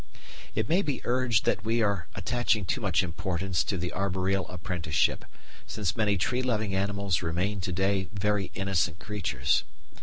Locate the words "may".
0.67-0.81